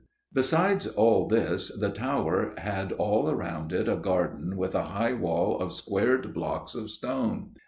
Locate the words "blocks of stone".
6.33-7.51